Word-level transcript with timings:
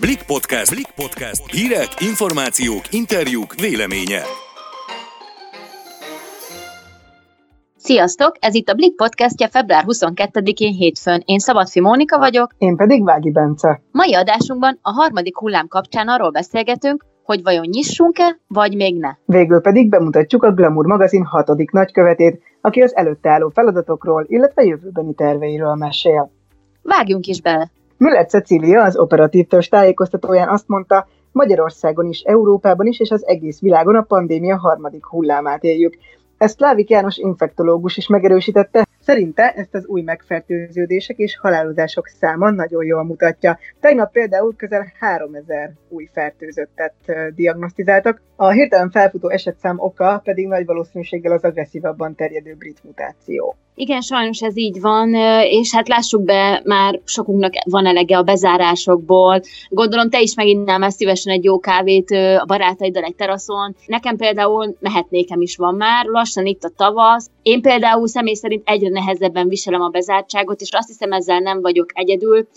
Blik 0.00 0.22
Podcast. 0.22 0.70
Blik 0.74 0.90
Podcast. 0.96 1.42
Hírek, 1.50 1.88
információk, 2.10 2.82
interjúk, 2.90 3.54
véleménye. 3.54 4.22
Sziasztok! 7.76 8.36
Ez 8.40 8.54
itt 8.54 8.68
a 8.68 8.74
Blik 8.74 8.96
podcastja 8.96 9.48
február 9.48 9.84
22-én 9.86 10.72
hétfőn. 10.72 11.22
Én 11.24 11.38
Szabadfi 11.38 11.80
Mónika 11.80 12.18
vagyok. 12.18 12.50
Én 12.58 12.76
pedig 12.76 13.04
Vági 13.04 13.30
Bence. 13.30 13.82
Mai 13.90 14.14
adásunkban 14.14 14.78
a 14.82 14.90
harmadik 14.90 15.38
hullám 15.38 15.68
kapcsán 15.68 16.08
arról 16.08 16.30
beszélgetünk, 16.30 17.04
hogy 17.22 17.42
vajon 17.42 17.66
nyissunk-e, 17.68 18.38
vagy 18.48 18.76
még 18.76 18.98
ne. 18.98 19.10
Végül 19.24 19.60
pedig 19.60 19.88
bemutatjuk 19.88 20.42
a 20.42 20.52
Glamour 20.52 20.86
magazin 20.86 21.24
hatodik 21.24 21.70
nagykövetét, 21.70 22.42
aki 22.60 22.80
az 22.80 22.96
előtte 22.96 23.30
álló 23.30 23.48
feladatokról, 23.54 24.24
illetve 24.28 24.62
jövőbeni 24.62 25.14
terveiről 25.14 25.74
mesél. 25.74 26.30
Vágjunk 26.82 27.26
is 27.26 27.40
bele! 27.40 27.70
Müller 27.98 28.26
Cecília, 28.26 28.82
az 28.82 28.96
operatív 28.96 29.46
törzs 29.46 29.68
tájékoztatóján 29.68 30.48
azt 30.48 30.68
mondta, 30.68 31.06
Magyarországon 31.32 32.06
is, 32.06 32.20
Európában 32.20 32.86
is, 32.86 33.00
és 33.00 33.10
az 33.10 33.26
egész 33.26 33.60
világon 33.60 33.96
a 33.96 34.02
pandémia 34.02 34.58
harmadik 34.58 35.06
hullámát 35.06 35.64
éljük. 35.64 35.94
Ezt 36.38 36.60
Lávik 36.60 36.90
János 36.90 37.16
infektológus 37.16 37.96
is 37.96 38.06
megerősítette, 38.06 38.86
Szerinte 39.08 39.52
ezt 39.52 39.74
az 39.74 39.86
új 39.86 40.02
megfertőződések 40.02 41.18
és 41.18 41.38
halálozások 41.38 42.06
száma 42.06 42.50
nagyon 42.50 42.84
jól 42.84 43.04
mutatja. 43.04 43.58
Tegnap 43.80 44.12
például 44.12 44.56
közel 44.56 44.92
3000 45.00 45.72
új 45.88 46.08
fertőzöttet 46.12 46.94
diagnosztizáltak, 47.34 48.22
a 48.36 48.48
hirtelen 48.50 48.90
felfutó 48.90 49.28
esetszám 49.28 49.78
oka 49.78 50.20
pedig 50.24 50.46
nagy 50.46 50.66
valószínűséggel 50.66 51.32
az 51.32 51.44
agresszívabban 51.44 52.14
terjedő 52.14 52.54
brit 52.54 52.84
mutáció. 52.84 53.56
Igen, 53.80 54.00
sajnos 54.00 54.40
ez 54.40 54.56
így 54.56 54.80
van, 54.80 55.14
és 55.44 55.74
hát 55.74 55.88
lássuk 55.88 56.22
be, 56.22 56.62
már 56.64 57.00
sokunknak 57.04 57.52
van 57.64 57.86
elege 57.86 58.16
a 58.16 58.22
bezárásokból. 58.22 59.40
Gondolom, 59.68 60.10
te 60.10 60.20
is 60.20 60.34
meginnál 60.34 60.90
szívesen 60.90 61.32
egy 61.32 61.44
jó 61.44 61.58
kávét 61.58 62.10
a 62.10 62.44
barátaiddal 62.46 63.02
egy 63.02 63.14
teraszon. 63.14 63.76
Nekem 63.86 64.16
például 64.16 64.76
mehetnékem 64.80 65.40
is 65.40 65.56
van 65.56 65.74
már, 65.74 66.06
lassan 66.06 66.46
itt 66.46 66.62
a 66.62 66.72
tavasz. 66.76 67.30
Én 67.42 67.62
például 67.62 68.08
személy 68.08 68.34
szerint 68.34 68.68
egyre 68.68 68.88
nehezebben 68.88 69.48
viselem 69.48 69.80
a 69.80 69.88
bezártságot, 69.88 70.60
és 70.60 70.72
azt 70.72 70.88
hiszem 70.88 71.12
ezzel 71.12 71.38
nem 71.38 71.60
vagyok 71.60 71.86
egyedül. 71.94 72.48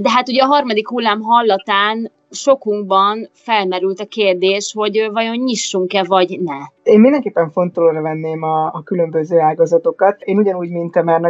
De 0.00 0.10
hát 0.10 0.28
ugye 0.28 0.42
a 0.42 0.46
harmadik 0.46 0.88
hullám 0.88 1.20
hallatán 1.20 2.10
sokunkban 2.30 3.28
felmerült 3.32 4.00
a 4.00 4.06
kérdés, 4.06 4.72
hogy 4.74 5.08
vajon 5.12 5.36
nyissunk-e, 5.36 6.04
vagy 6.04 6.40
ne. 6.40 6.56
Én 6.82 7.00
mindenképpen 7.00 7.50
fontolóra 7.50 8.02
venném 8.02 8.42
a, 8.42 8.66
a 8.66 8.82
különböző 8.84 9.40
ágazatokat. 9.40 10.20
Én 10.20 10.38
ugyanúgy, 10.38 10.70
mint 10.70 10.92
te 10.92 11.02
már 11.02 11.20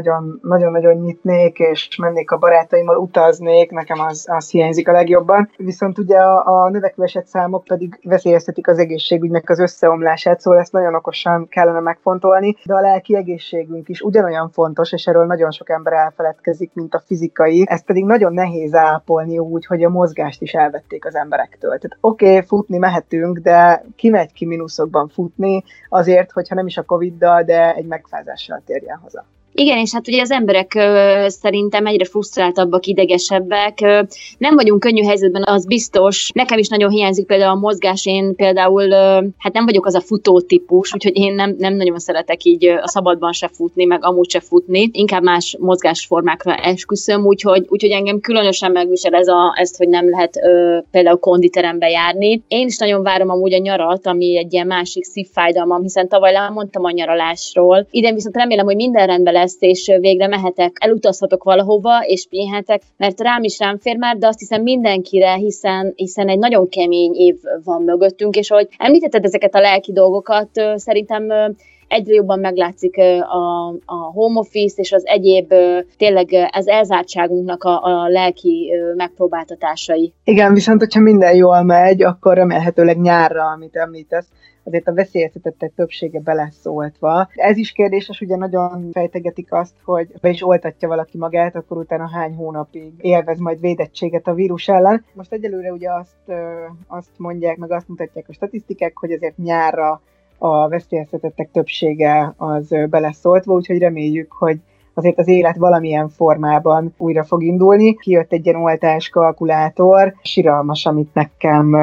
nagyon-nagyon 0.42 0.94
nyitnék, 0.94 1.58
és 1.58 1.96
mennék 1.96 2.30
a 2.30 2.38
barátaimmal, 2.38 2.96
utaznék, 2.96 3.70
nekem 3.70 4.00
az, 4.00 4.26
az 4.30 4.50
hiányzik 4.50 4.88
a 4.88 4.92
legjobban. 4.92 5.50
Viszont 5.56 5.98
ugye 5.98 6.18
a, 6.18 6.64
a 6.64 6.68
növekvő 6.70 7.04
számok 7.24 7.64
pedig 7.64 7.98
veszélyeztetik 8.02 8.68
az 8.68 8.78
egészségügynek 8.78 9.50
az 9.50 9.58
összeomlását, 9.58 10.40
szóval 10.40 10.60
ezt 10.60 10.72
nagyon 10.72 10.94
okosan 10.94 11.48
kellene 11.48 11.80
megfontolni, 11.80 12.56
de 12.64 12.74
a 12.74 12.80
lelki 12.80 13.16
egészségünk 13.16 13.88
is 13.88 14.00
ugyanolyan 14.00 14.50
fontos, 14.50 14.92
és 14.92 15.06
erről 15.06 15.26
nagyon 15.26 15.50
sok 15.50 15.70
ember 15.70 15.92
elfeledkezik, 15.92 16.70
mint 16.74 16.94
a 16.94 17.02
fizikai. 17.06 17.64
Ezt 17.66 17.84
pedig 17.84 18.04
nagyon 18.04 18.32
nehéz 18.32 18.74
ápolni 18.74 19.38
úgy, 19.38 19.66
hogy 19.66 19.84
a 19.84 19.88
mozgást 19.88 20.42
is 20.42 20.54
elvették 20.54 21.06
az 21.06 21.14
emberektől. 21.14 21.78
Tehát 21.78 21.96
oké, 22.00 22.26
okay, 22.26 22.46
futni 22.46 22.78
mehetünk, 22.78 23.38
de 23.38 23.84
ki 23.96 24.08
megy 24.08 24.32
ki 24.32 24.46
mínuszokban 24.46 25.08
futni, 25.08 25.41
jutni 25.42 25.64
azért, 25.88 26.30
hogyha 26.30 26.54
nem 26.54 26.66
is 26.66 26.76
a 26.76 26.82
Covid-dal, 26.82 27.42
de 27.42 27.74
egy 27.74 27.86
megfázással 27.86 28.62
térjen 28.66 28.98
haza. 28.98 29.24
Igen, 29.54 29.78
és 29.78 29.92
hát 29.92 30.08
ugye 30.08 30.20
az 30.20 30.30
emberek 30.30 30.74
ö, 30.74 31.24
szerintem 31.28 31.86
egyre 31.86 32.04
frusztráltabbak, 32.04 32.86
idegesebbek. 32.86 33.78
Ö, 33.82 34.00
nem 34.38 34.54
vagyunk 34.54 34.80
könnyű 34.80 35.02
helyzetben, 35.02 35.42
az 35.46 35.66
biztos. 35.66 36.30
Nekem 36.34 36.58
is 36.58 36.68
nagyon 36.68 36.90
hiányzik 36.90 37.26
például 37.26 37.50
a 37.50 37.60
mozgás. 37.60 38.06
Én 38.06 38.34
például, 38.34 38.90
ö, 38.90 39.24
hát 39.38 39.52
nem 39.52 39.64
vagyok 39.64 39.86
az 39.86 39.94
a 39.94 40.00
futó 40.00 40.40
típus, 40.40 40.94
úgyhogy 40.94 41.16
én 41.16 41.34
nem, 41.34 41.54
nem 41.58 41.74
nagyon 41.74 41.98
szeretek 41.98 42.44
így 42.44 42.66
a 42.66 42.88
szabadban 42.88 43.32
se 43.32 43.50
futni, 43.52 43.84
meg 43.84 44.04
amúgy 44.04 44.30
se 44.30 44.40
futni. 44.40 44.90
Inkább 44.92 45.22
más 45.22 45.56
mozgásformákra 45.60 46.54
esküszöm, 46.54 47.26
úgyhogy, 47.26 47.66
úgyhogy 47.68 47.90
engem 47.90 48.20
különösen 48.20 48.72
megvisel 48.72 49.14
ez 49.14 49.28
a, 49.28 49.54
ezt, 49.56 49.76
hogy 49.76 49.88
nem 49.88 50.10
lehet 50.10 50.36
ö, 50.42 50.78
például 50.90 51.18
konditerembe 51.18 51.88
járni. 51.88 52.42
Én 52.48 52.66
is 52.66 52.78
nagyon 52.78 53.02
várom 53.02 53.30
amúgy 53.30 53.54
a 53.54 53.58
nyarat, 53.58 54.06
ami 54.06 54.38
egy 54.38 54.52
ilyen 54.52 54.66
másik 54.66 55.04
szívfájdalmam, 55.04 55.82
hiszen 55.82 56.08
tavaly 56.08 56.32
lemondtam 56.32 56.84
a 56.84 56.90
nyaralásról. 56.90 57.86
Idén 57.90 58.14
viszont 58.14 58.36
remélem, 58.36 58.64
hogy 58.64 58.76
minden 58.76 59.06
rendben 59.06 59.40
lesz, 59.42 59.56
és 59.58 59.96
végre 60.00 60.26
mehetek, 60.26 60.76
elutazhatok 60.80 61.42
valahova, 61.42 62.04
és 62.06 62.26
pihenhetek, 62.28 62.82
mert 62.96 63.20
rám 63.20 63.42
is 63.42 63.58
rám 63.58 63.78
fér 63.78 63.96
már, 63.96 64.16
de 64.16 64.26
azt 64.26 64.38
hiszem 64.38 64.62
mindenkire, 64.62 65.34
hiszen, 65.34 65.92
hiszen 65.96 66.28
egy 66.28 66.38
nagyon 66.38 66.68
kemény 66.68 67.14
év 67.14 67.36
van 67.64 67.82
mögöttünk, 67.82 68.36
és 68.36 68.50
ahogy 68.50 68.68
említetted 68.78 69.24
ezeket 69.24 69.54
a 69.54 69.60
lelki 69.60 69.92
dolgokat, 69.92 70.48
szerintem 70.74 71.54
egyre 71.92 72.14
jobban 72.14 72.40
meglátszik 72.40 72.98
a, 72.98 73.68
a 73.84 73.94
home 74.12 74.38
office 74.38 74.80
és 74.80 74.92
az 74.92 75.06
egyéb 75.06 75.54
tényleg 75.96 76.28
az 76.50 76.68
elzártságunknak 76.68 77.64
a, 77.64 77.82
a 77.82 78.08
lelki 78.08 78.72
megpróbáltatásai. 78.96 80.12
Igen, 80.24 80.54
viszont 80.54 80.80
hogyha 80.80 81.00
minden 81.00 81.34
jól 81.34 81.62
megy, 81.62 82.02
akkor 82.02 82.34
remélhetőleg 82.34 83.00
nyárra, 83.00 83.44
amit 83.44 83.76
említesz, 83.76 84.26
azért 84.64 84.88
a 84.88 84.94
veszélyeztetettek 84.94 85.72
többsége 85.74 86.20
beleszóltva. 86.20 87.28
Ez 87.34 87.56
is 87.56 87.72
kérdéses, 87.72 88.20
ugye 88.20 88.36
nagyon 88.36 88.90
fejtegetik 88.92 89.52
azt, 89.52 89.74
hogy 89.84 90.08
be 90.20 90.28
is 90.28 90.46
oltatja 90.46 90.88
valaki 90.88 91.18
magát, 91.18 91.56
akkor 91.56 91.76
utána 91.76 92.08
hány 92.08 92.34
hónapig 92.34 92.92
élvez 93.00 93.38
majd 93.38 93.60
védettséget 93.60 94.26
a 94.26 94.34
vírus 94.34 94.68
ellen. 94.68 95.04
Most 95.14 95.32
egyelőre 95.32 95.72
ugye 95.72 95.90
azt, 95.90 96.38
azt 96.86 97.10
mondják, 97.16 97.56
meg 97.56 97.72
azt 97.72 97.88
mutatják 97.88 98.28
a 98.28 98.32
statisztikák, 98.32 98.96
hogy 98.96 99.12
azért 99.12 99.36
nyárra 99.36 100.00
a 100.42 100.68
veszélyeztetettek 100.68 101.50
többsége 101.52 102.34
az 102.36 102.74
beleszóltva, 102.90 103.52
úgyhogy 103.52 103.78
reméljük, 103.78 104.32
hogy 104.32 104.58
azért 104.94 105.18
az 105.18 105.28
élet 105.28 105.56
valamilyen 105.56 106.08
formában 106.08 106.94
újra 106.98 107.24
fog 107.24 107.42
indulni. 107.42 107.94
Kijött 107.94 108.32
egy 108.32 108.46
ilyen 108.46 108.62
oltás 108.62 109.08
kalkulátor, 109.08 110.14
siralmas, 110.22 110.86
amit 110.86 111.14
nekem 111.14 111.76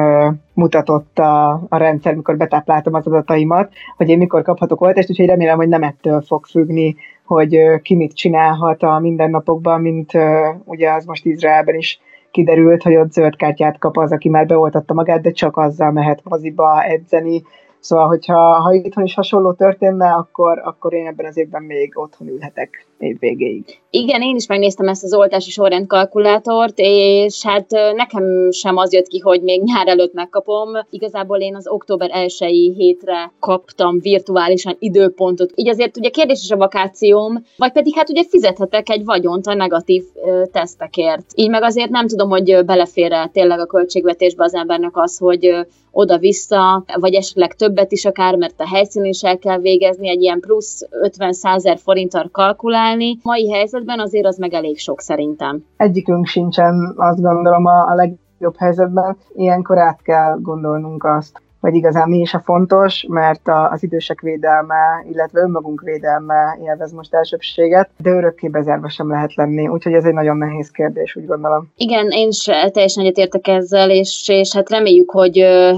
mutatott 0.54 1.18
a, 1.18 1.50
a 1.68 1.76
rendszer, 1.76 2.14
mikor 2.14 2.36
betápláltam 2.36 2.94
az 2.94 3.06
adataimat, 3.06 3.72
hogy 3.96 4.08
én 4.08 4.18
mikor 4.18 4.42
kaphatok 4.42 4.80
oltást, 4.80 5.10
úgyhogy 5.10 5.26
remélem, 5.26 5.56
hogy 5.56 5.68
nem 5.68 5.82
ettől 5.82 6.20
fog 6.20 6.46
függni, 6.46 6.96
hogy 7.24 7.58
ki 7.82 7.94
mit 7.96 8.16
csinálhat 8.16 8.82
a 8.82 8.98
mindennapokban, 8.98 9.80
mint 9.80 10.12
ugye 10.64 10.92
az 10.92 11.04
most 11.04 11.24
Izraelben 11.24 11.74
is 11.74 12.00
kiderült, 12.30 12.82
hogy 12.82 12.96
ott 12.96 13.12
zöld 13.12 13.36
kártyát 13.36 13.78
kap 13.78 13.96
az, 13.96 14.12
aki 14.12 14.28
már 14.28 14.46
beoltatta 14.46 14.94
magát, 14.94 15.20
de 15.20 15.30
csak 15.30 15.56
azzal 15.56 15.90
mehet 15.90 16.20
moziba 16.24 16.82
edzeni, 16.82 17.42
Szóval, 17.80 18.06
hogyha 18.06 18.60
ha 18.60 18.72
itthon 18.72 19.04
is 19.04 19.14
hasonló 19.14 19.52
történne, 19.52 20.12
akkor, 20.12 20.58
akkor 20.58 20.92
én 20.92 21.06
ebben 21.06 21.26
az 21.26 21.36
évben 21.36 21.62
még 21.62 21.98
otthon 21.98 22.28
ülhetek 22.28 22.89
év. 23.02 23.62
Igen, 23.90 24.22
én 24.22 24.36
is 24.36 24.46
megnéztem 24.46 24.88
ezt 24.88 25.04
az 25.04 25.14
oltási 25.14 25.50
sorrendkalkulátort, 25.50 26.74
és 26.76 27.42
hát 27.42 27.70
nekem 27.94 28.50
sem 28.50 28.76
az 28.76 28.92
jött 28.92 29.06
ki, 29.06 29.18
hogy 29.18 29.42
még 29.42 29.62
nyár 29.62 29.88
előtt 29.88 30.12
megkapom. 30.12 30.68
Igazából 30.90 31.38
én 31.38 31.56
az 31.56 31.68
október 31.68 32.10
1 32.12 32.72
hétre 32.76 33.32
kaptam 33.40 33.98
virtuálisan 33.98 34.76
időpontot. 34.78 35.52
Így 35.54 35.68
azért 35.68 35.96
ugye 35.96 36.08
kérdéses 36.08 36.50
a 36.50 36.56
vakációm, 36.56 37.44
vagy 37.56 37.72
pedig 37.72 37.94
hát 37.94 38.10
ugye 38.10 38.24
fizethetek 38.24 38.90
egy 38.90 39.04
vagyont 39.04 39.46
a 39.46 39.54
negatív 39.54 40.02
ö, 40.24 40.42
tesztekért. 40.52 41.24
Így 41.34 41.50
meg 41.50 41.62
azért 41.62 41.90
nem 41.90 42.06
tudom, 42.06 42.28
hogy 42.28 42.64
belefér 42.64 43.30
tényleg 43.32 43.60
a 43.60 43.66
költségvetésbe 43.66 44.44
az 44.44 44.54
embernek 44.54 44.96
az, 44.96 45.18
hogy 45.18 45.66
oda-vissza, 45.90 46.84
vagy 46.94 47.14
esetleg 47.14 47.54
többet 47.54 47.92
is 47.92 48.04
akár, 48.04 48.36
mert 48.36 48.60
a 48.60 48.68
helyszínen 48.68 49.08
is 49.08 49.22
el 49.22 49.38
kell 49.38 49.58
végezni, 49.58 50.08
egy 50.08 50.22
ilyen 50.22 50.40
plusz 50.40 50.86
50 50.90 51.32
százer 51.32 51.78
forinttal 51.78 52.28
kalkulálni. 52.90 53.18
Mai 53.22 53.50
helyzetben 53.50 54.00
azért 54.00 54.26
az 54.26 54.36
meg 54.36 54.52
elég 54.52 54.78
sok 54.78 55.00
szerintem. 55.00 55.64
Egyikünk 55.76 56.26
sincsen, 56.26 56.94
azt 56.96 57.20
gondolom, 57.20 57.66
a, 57.66 57.90
a 57.90 57.94
legjobb 57.94 58.56
helyzetben. 58.56 59.16
Ilyenkor 59.34 59.78
át 59.78 60.02
kell 60.02 60.38
gondolnunk 60.40 61.04
azt, 61.04 61.42
vagy 61.60 61.74
igazán 61.74 62.08
mi 62.08 62.18
is 62.18 62.34
a 62.34 62.42
fontos, 62.44 63.04
mert 63.08 63.48
a, 63.48 63.70
az 63.70 63.82
idősek 63.82 64.20
védelme, 64.20 65.06
illetve 65.12 65.40
önmagunk 65.40 65.80
védelme 65.80 66.58
élvez 66.64 66.92
most 66.92 67.14
elsőbséget, 67.14 67.90
de 67.96 68.10
örökké 68.10 68.48
bezárva 68.48 68.88
sem 68.88 69.08
lehet 69.08 69.34
lenni, 69.34 69.68
úgyhogy 69.68 69.92
ez 69.92 70.04
egy 70.04 70.14
nagyon 70.14 70.36
nehéz 70.36 70.70
kérdés, 70.70 71.16
úgy 71.16 71.26
gondolom. 71.26 71.72
Igen, 71.76 72.10
én 72.10 72.28
is 72.28 72.44
teljesen 72.44 73.04
egyetértek 73.04 73.48
ezzel, 73.48 73.90
és, 73.90 74.28
és 74.28 74.54
hát 74.54 74.70
reméljük, 74.70 75.10
hogy 75.10 75.36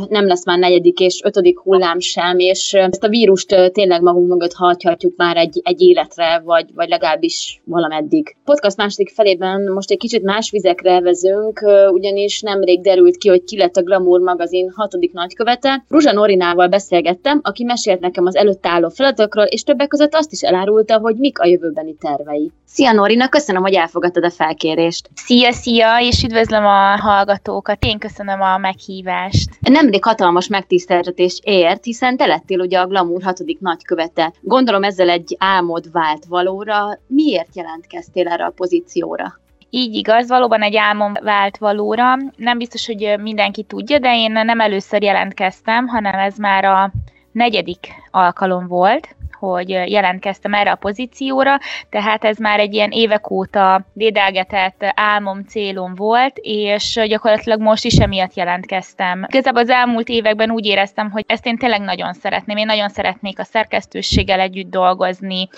nem 0.09 0.27
lesz 0.27 0.47
már 0.47 0.59
negyedik 0.59 1.01
és 1.01 1.21
ötödik 1.25 1.59
hullám 1.59 1.99
sem, 1.99 2.39
és 2.39 2.73
ezt 2.73 3.05
a 3.05 3.09
vírust 3.09 3.73
tényleg 3.73 4.03
magunk 4.03 4.29
mögött 4.29 4.53
hagyhatjuk 4.53 5.17
már 5.17 5.37
egy, 5.37 5.61
egy 5.65 5.81
életre, 5.81 6.43
vagy, 6.45 6.71
vagy 6.75 6.89
legalábbis 6.89 7.63
valameddig. 7.65 8.37
Podcast 8.45 8.77
második 8.77 9.11
felében 9.11 9.73
most 9.73 9.91
egy 9.91 9.99
kicsit 9.99 10.23
más 10.23 10.51
vizekre 10.51 11.01
vezünk, 11.01 11.61
ugyanis 11.93 12.41
nemrég 12.41 12.81
derült 12.81 13.17
ki, 13.17 13.29
hogy 13.29 13.45
ki 13.45 13.59
lett 13.59 13.77
a 13.77 13.83
Glamour 13.83 14.21
magazin 14.21 14.73
hatodik 14.75 15.13
nagykövete, 15.13 15.72
illetve 15.73 15.85
Ruzsa 15.89 16.13
Norinával 16.13 16.69
beszélgettem, 16.69 17.41
aki 17.43 17.65
mesélt 17.65 18.01
nekem 18.01 18.27
az 18.27 18.37
előtt 18.37 18.67
álló 18.67 18.89
feladatokról, 18.89 19.45
és 19.45 19.63
többek 19.63 19.89
között 19.89 20.15
azt 20.15 20.33
is 20.33 20.43
elárulta, 20.43 20.99
hogy 20.99 21.17
mik 21.17 21.39
a 21.39 21.47
jövőbeni 21.47 21.95
tervei. 21.95 22.51
Szia 22.65 22.93
Norina, 22.93 23.29
köszönöm, 23.29 23.63
hogy 23.63 23.75
elfogadtad 23.75 24.25
a 24.25 24.31
felkérést. 24.31 25.11
Szia, 25.15 25.53
szia, 25.53 25.99
és 26.01 26.23
üdvözlöm 26.23 26.65
a 26.65 26.97
hallgatókat. 27.01 27.85
Én 27.85 27.99
köszönöm 27.99 28.41
a 28.41 28.59
meghívást. 28.59 29.51
Nemrég 29.61 30.05
hatalmas 30.05 30.49
megtiszteltetés 30.49 31.41
ért, 31.43 31.85
hiszen 31.85 32.17
te 32.17 32.27
lettél 32.27 32.61
ugye 32.61 32.79
a 32.79 32.87
Glamour 32.87 33.23
hatodik 33.23 33.61
nagykövete. 33.61 34.33
Gondolom 34.41 34.83
ezzel 34.83 35.09
egy 35.09 35.37
álmod 35.39 35.93
vált 35.93 36.25
valóra. 36.25 36.99
Miért 37.07 37.57
jelentkeztél 37.57 38.29
erre 38.29 38.45
a 38.45 38.53
pozícióra? 38.57 39.41
Így 39.75 39.95
igaz, 39.95 40.29
valóban 40.29 40.63
egy 40.63 40.77
álmom 40.77 41.13
vált 41.23 41.57
valóra. 41.59 42.17
Nem 42.37 42.59
biztos, 42.59 42.87
hogy 42.87 43.17
mindenki 43.21 43.63
tudja, 43.63 43.99
de 43.99 44.17
én 44.17 44.33
nem 44.33 44.61
először 44.61 45.03
jelentkeztem, 45.03 45.87
hanem 45.87 46.15
ez 46.15 46.37
már 46.37 46.65
a 46.65 46.93
negyedik 47.33 47.87
alkalom 48.11 48.67
volt, 48.67 49.17
hogy 49.49 49.69
jelentkeztem 49.69 50.55
erre 50.55 50.71
a 50.71 50.77
pozícióra, 50.77 51.59
tehát 51.91 52.25
ez 52.25 52.39
már 52.39 52.61
egy 52.61 52.75
ilyen 52.75 52.91
évek 52.91 53.31
óta 53.31 53.85
dédelgetett 53.93 54.85
álmom, 54.95 55.45
célom 55.45 55.95
volt, 55.95 56.39
és 56.41 57.01
gyakorlatilag 57.07 57.61
most 57.61 57.85
is 57.85 57.97
emiatt 57.97 58.35
jelentkeztem. 58.35 59.27
Igazából 59.29 59.63
az 59.63 59.71
elmúlt 59.71 60.09
években 60.09 60.51
úgy 60.51 60.67
éreztem, 60.67 61.11
hogy 61.11 61.25
ezt 61.27 61.47
én 61.47 61.59
tényleg 61.59 61.81
nagyon 61.81 62.13
szeretném. 62.13 62.57
Én 62.57 62.67
nagyon 62.67 62.89
szeretnék 62.89 63.39
a 63.39 63.45
szerkesztőséggel 63.45 64.41
együtt 64.41 64.71
dolgozni, 64.71 65.49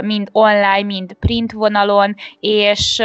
mind 0.00 0.28
online, 0.32 0.82
mind 0.82 1.12
print 1.12 1.52
vonalon, 1.52 2.14
és 2.40 2.98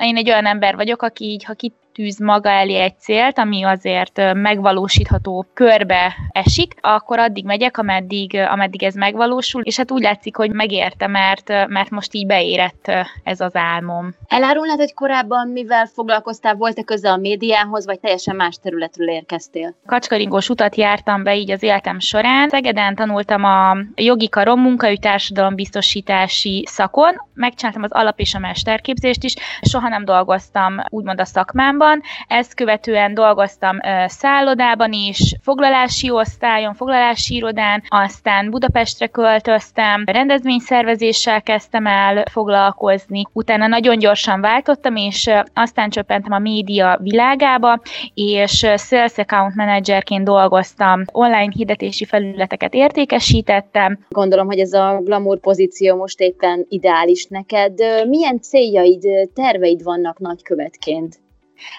én 0.00 0.16
egy 0.16 0.30
olyan 0.30 0.46
ember 0.46 0.74
vagyok, 0.74 1.02
aki 1.02 1.24
így, 1.24 1.44
ha 1.44 1.54
kit 1.54 1.74
tűz 1.96 2.18
maga 2.18 2.48
elé 2.48 2.74
egy 2.74 2.98
célt, 2.98 3.38
ami 3.38 3.62
azért 3.62 4.20
megvalósítható 4.34 5.46
körbe 5.54 6.14
esik, 6.30 6.74
akkor 6.80 7.18
addig 7.18 7.44
megyek, 7.44 7.78
ameddig, 7.78 8.36
ameddig 8.36 8.82
ez 8.82 8.94
megvalósul, 8.94 9.62
és 9.62 9.76
hát 9.76 9.90
úgy 9.90 10.02
látszik, 10.02 10.36
hogy 10.36 10.50
megérte, 10.50 11.06
mert, 11.06 11.48
mert 11.68 11.90
most 11.90 12.14
így 12.14 12.26
beérett 12.26 12.92
ez 13.22 13.40
az 13.40 13.56
álmom. 13.56 14.14
Elárulnád, 14.28 14.78
hogy 14.78 14.94
korábban 14.94 15.48
mivel 15.48 15.86
foglalkoztál, 15.86 16.54
volt-e 16.54 16.82
köze 16.82 17.10
a 17.10 17.16
médiához, 17.16 17.86
vagy 17.86 18.00
teljesen 18.00 18.36
más 18.36 18.58
területről 18.62 19.08
érkeztél? 19.08 19.74
Kacskaringós 19.86 20.48
utat 20.48 20.76
jártam 20.76 21.22
be 21.22 21.36
így 21.36 21.50
az 21.50 21.62
életem 21.62 21.98
során. 21.98 22.48
Szegeden 22.48 22.94
tanultam 22.94 23.44
a 23.44 23.76
jogi 23.94 24.28
karom 24.28 24.60
munkaügy 24.60 25.08
biztosítási 25.54 26.64
szakon, 26.66 27.22
megcsináltam 27.34 27.82
az 27.82 27.92
alap 27.92 28.20
és 28.20 28.34
a 28.34 28.38
mesterképzést 28.38 29.24
is, 29.24 29.34
soha 29.60 29.88
nem 29.88 30.04
dolgoztam 30.04 30.74
úgymond 30.88 31.20
a 31.20 31.24
szakmámban, 31.24 31.85
Budapesten, 31.86 32.02
ezt 32.28 32.54
követően 32.54 33.14
dolgoztam 33.14 33.78
szállodában 34.06 34.92
is, 34.92 35.34
foglalási 35.42 36.10
osztályon, 36.10 36.74
foglalási 36.74 37.34
irodán, 37.34 37.82
aztán 37.88 38.50
Budapestre 38.50 39.06
költöztem, 39.06 40.04
rendezvényszervezéssel 40.06 41.42
kezdtem 41.42 41.86
el 41.86 42.24
foglalkozni, 42.30 43.22
utána 43.32 43.66
nagyon 43.66 43.98
gyorsan 43.98 44.40
váltottam, 44.40 44.96
és 44.96 45.30
aztán 45.54 45.90
csöppentem 45.90 46.32
a 46.32 46.38
média 46.38 46.98
világába, 47.02 47.80
és 48.14 48.66
Sales 48.76 49.16
Account 49.16 49.54
Managerként 49.54 50.24
dolgoztam, 50.24 51.02
online 51.12 51.52
hirdetési 51.54 52.04
felületeket 52.04 52.74
értékesítettem. 52.74 53.98
Gondolom, 54.08 54.46
hogy 54.46 54.58
ez 54.58 54.72
a 54.72 55.00
glamour 55.04 55.40
pozíció 55.40 55.96
most 55.96 56.20
éppen 56.20 56.66
ideális 56.68 57.26
neked. 57.26 57.72
Milyen 58.08 58.40
céljaid, 58.40 59.04
terveid 59.34 59.82
vannak 59.82 60.18
nagykövetként? 60.18 61.24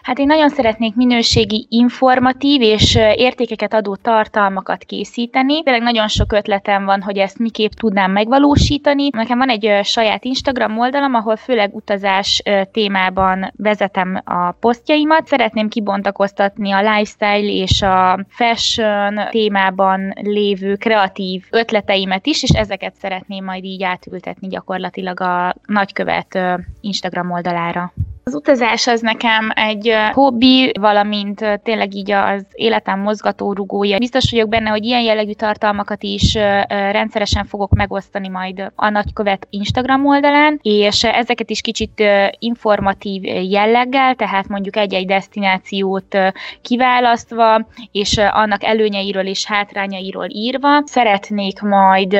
Hát 0.01 0.19
én 0.19 0.25
nagyon 0.25 0.50
szeretnék 0.50 0.95
minőségi, 0.95 1.68
informatív 1.69 2.62
és 2.62 2.95
értékeket 2.95 3.74
adó 3.74 3.95
tartalmakat 3.95 4.83
készíteni. 4.83 5.63
Tényleg 5.63 5.83
nagyon 5.83 6.07
sok 6.07 6.31
ötletem 6.31 6.85
van, 6.85 7.01
hogy 7.01 7.18
ezt 7.18 7.39
miképp 7.39 7.71
tudnám 7.71 8.12
megvalósítani. 8.12 9.09
Nekem 9.12 9.38
van 9.38 9.50
egy 9.50 9.79
saját 9.83 10.25
Instagram 10.25 10.79
oldalam, 10.79 11.13
ahol 11.13 11.35
főleg 11.35 11.75
utazás 11.75 12.44
témában 12.71 13.51
vezetem 13.56 14.21
a 14.25 14.51
posztjaimat. 14.51 15.27
Szeretném 15.27 15.69
kibontakoztatni 15.69 16.71
a 16.71 16.81
lifestyle 16.81 17.51
és 17.51 17.81
a 17.81 18.25
fashion 18.30 19.19
témában 19.30 20.13
lévő 20.21 20.75
kreatív 20.75 21.44
ötleteimet 21.50 22.25
is, 22.25 22.44
és 22.44 22.50
ezeket 22.50 22.95
szeretném 22.95 23.44
majd 23.44 23.63
így 23.63 23.83
átültetni 23.83 24.47
gyakorlatilag 24.47 25.21
a 25.21 25.56
nagykövet 25.65 26.39
Instagram 26.81 27.31
oldalára. 27.31 27.94
Az 28.27 28.35
utazás 28.35 28.88
az 28.88 29.01
nekem 29.01 29.51
egy 29.56 29.94
hobbi, 30.12 30.71
valamint 30.79 31.59
tényleg 31.63 31.95
így 31.95 32.12
az 32.12 32.45
életem 32.51 33.00
mozgatórugója. 33.00 33.97
Biztos 33.97 34.31
vagyok 34.31 34.50
benne, 34.50 34.69
hogy 34.69 34.85
ilyen 34.85 35.01
jellegű 35.01 35.31
tartalmakat 35.31 36.03
is 36.03 36.33
rendszeresen 36.68 37.45
fogok 37.45 37.74
megosztani 37.74 38.27
majd 38.27 38.71
a 38.75 38.89
nagykövet 38.89 39.47
Instagram 39.50 40.06
oldalán, 40.06 40.59
és 40.62 41.03
ezeket 41.03 41.50
is 41.50 41.62
kicsit 41.62 42.03
informatív 42.39 43.24
jelleggel, 43.24 44.15
tehát 44.15 44.47
mondjuk 44.47 44.75
egy-egy 44.75 45.06
destinációt 45.06 46.18
kiválasztva, 46.62 47.68
és 47.91 48.18
annak 48.18 48.63
előnyeiről 48.63 49.27
és 49.27 49.45
hátrányairól 49.45 50.27
írva. 50.30 50.81
Szeretnék 50.85 51.62
majd 51.62 52.18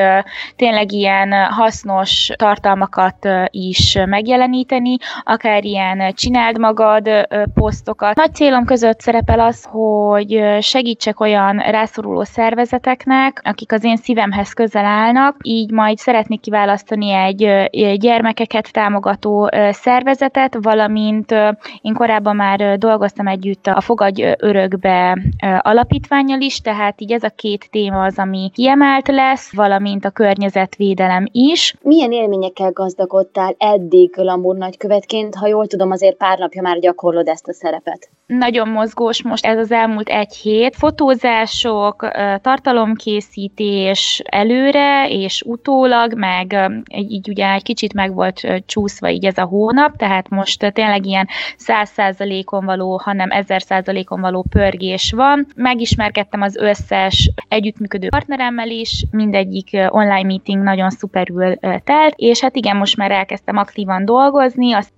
tényleg 0.56 0.92
ilyen 0.92 1.34
hasznos 1.44 2.32
tartalmakat 2.36 3.28
is 3.50 3.98
megjeleníteni, 4.06 4.98
akár 5.24 5.64
ilyen 5.64 5.96
ilyen 6.00 6.14
csináld 6.14 6.60
magad 6.60 7.10
posztokat. 7.54 8.16
Nagy 8.16 8.34
célom 8.34 8.66
között 8.66 9.00
szerepel 9.00 9.40
az, 9.40 9.68
hogy 9.70 10.44
segítsek 10.60 11.20
olyan 11.20 11.58
rászoruló 11.58 12.24
szervezeteknek, 12.24 13.42
akik 13.44 13.72
az 13.72 13.84
én 13.84 13.96
szívemhez 13.96 14.54
közel 14.54 14.86
állnak, 14.86 15.36
így 15.44 15.72
majd 15.72 15.98
szeretnék 15.98 16.40
kiválasztani 16.40 17.12
egy 17.12 17.70
gyermekeket 17.98 18.72
támogató 18.72 19.50
szervezetet, 19.70 20.58
valamint 20.62 21.32
én 21.82 21.94
korábban 21.94 22.36
már 22.36 22.78
dolgoztam 22.78 23.28
együtt 23.28 23.68
a 23.68 23.82
Fogadj 23.82 24.26
Örökbe 24.40 25.18
alapítványjal 25.62 26.42
is, 26.42 26.62
tehát 26.62 27.02
így 27.02 27.12
ez 27.12 27.24
a 27.24 27.30
két 27.36 27.68
téma 27.72 28.04
az, 28.04 28.20
ami 28.20 28.52
kiemelt 28.54 29.08
lesz, 29.08 29.54
valamint 29.56 30.06
a 30.06 30.10
környezetvédelem 30.10 31.26
is. 31.32 31.76
Milyen 31.82 32.12
élményekkel 32.12 32.72
gazdagodtál 32.72 33.56
eddig 33.58 34.18
Lambur 34.18 34.56
nagykövetként, 34.56 35.36
ha 35.36 35.48
jól 35.48 35.68
tudom, 35.68 35.87
tudom, 35.88 36.08
azért 36.08 36.18
pár 36.18 36.40
napja 36.40 36.62
már 36.62 36.80
gyakorlod 36.80 37.28
ezt 37.28 37.48
a 37.48 37.54
szerepet. 37.54 38.10
Nagyon 38.26 38.68
mozgós 38.68 39.24
most 39.24 39.46
ez 39.46 39.58
az 39.58 39.72
elmúlt 39.72 40.10
egy 40.10 40.36
hét. 40.36 40.76
Fotózások, 40.76 42.08
tartalomkészítés 42.42 44.22
előre 44.26 45.08
és 45.10 45.44
utólag, 45.46 46.14
meg 46.14 46.72
így 46.88 47.30
ugye 47.30 47.52
egy 47.52 47.64
kicsit 47.64 47.94
meg 47.94 48.14
volt 48.14 48.48
csúszva 48.66 49.10
így 49.10 49.26
ez 49.26 49.38
a 49.38 49.44
hónap, 49.44 49.96
tehát 49.96 50.30
most 50.30 50.74
tényleg 50.74 51.06
ilyen 51.06 51.28
száz 51.58 51.90
százalékon 51.90 52.66
való, 52.66 53.00
hanem 53.04 53.32
ezer 53.32 53.62
százalékon 53.62 54.22
való 54.22 54.46
pörgés 54.50 55.12
van. 55.12 55.48
Megismerkedtem 55.56 56.42
az 56.42 56.56
összes 56.56 57.32
együttműködő 57.48 58.08
partneremmel 58.10 58.70
is, 58.70 59.06
mindegyik 59.12 59.70
online 59.90 60.24
meeting 60.24 60.64
nagyon 60.64 60.90
szuperül 60.90 61.56
telt, 61.84 62.14
és 62.16 62.42
hát 62.42 62.56
igen, 62.56 62.78
most 62.78 62.98
már 62.98 63.12
elkezdtem 63.12 63.58
aktívan 63.58 64.06
dolgozni, 64.06 64.74
azt 64.74 64.92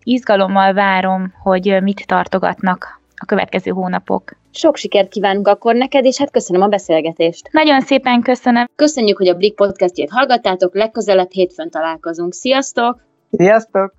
izgalommal 0.70 0.74
várom, 0.74 1.34
hogy 1.44 1.84
mit 1.84 2.08
tartogatnak 2.08 3.02
a 3.16 3.26
következő 3.26 3.72
hónapok. 3.72 4.38
Sok 4.52 4.76
sikert 4.76 5.10
kívánunk 5.10 5.48
akkor 5.48 5.76
neked, 5.76 6.06
és 6.06 6.18
hát 6.18 6.32
köszönöm 6.32 6.62
a 6.62 6.68
beszélgetést. 6.68 7.50
Nagyon 7.52 7.82
szépen 7.82 8.22
köszönöm. 8.22 8.66
Köszönjük, 8.76 9.18
hogy 9.18 9.28
a 9.28 9.34
Blik 9.34 9.56
podcastjét 9.56 10.10
hallgattátok, 10.10 10.76
legközelebb 10.76 11.32
hétfőn 11.32 11.70
találkozunk. 11.70 12.34
Sziasztok! 12.34 13.02
Sziasztok! 13.32 13.99